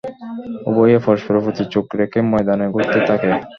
[0.69, 3.29] উভয়ে পরস্পরের প্রতি চোখ রেখে ময়দানে ঘুরতে থাকে।